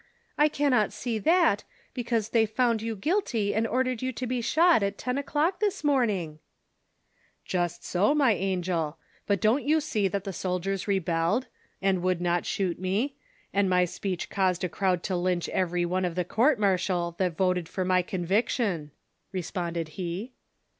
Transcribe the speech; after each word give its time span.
"I 0.39 0.47
cannot 0.47 0.91
see 0.93 1.19
that, 1.19 1.63
be 1.93 2.03
cause 2.03 2.29
they 2.29 2.47
found 2.47 2.81
you 2.81 2.95
guilty 2.95 3.53
and 3.53 3.67
ordered 3.67 4.01
you 4.01 4.11
to 4.13 4.25
be 4.25 4.41
shot 4.41 4.81
at 4.81 4.97
ten 4.97 5.15
o'clock 5.19 5.59
this 5.59 5.83
morning!" 5.83 6.39
"Just 7.45 7.83
so, 7.83 8.15
my 8.15 8.33
angel, 8.33 8.97
but 9.27 9.39
don't 9.39 9.63
you 9.63 9.79
see 9.79 10.07
that 10.07 10.23
the 10.23 10.33
soldiers 10.33 10.87
rebelled, 10.87 11.45
and 11.83 12.01
would 12.01 12.19
not 12.19 12.47
shoot 12.47 12.79
me; 12.79 13.15
and 13.53 13.69
my 13.69 13.85
speech 13.85 14.27
caused 14.31 14.63
a 14.63 14.69
crowd 14.69 15.03
to 15.03 15.15
lynch 15.15 15.47
every 15.49 15.85
one 15.85 16.03
of 16.03 16.15
the 16.15 16.25
com^t 16.25 16.57
martial 16.57 17.13
that 17.19 17.37
voted 17.37 17.69
for 17.69 17.85
my 17.85 18.01
conviction!" 18.01 18.89
responded 19.31 19.89
he. 19.99 20.31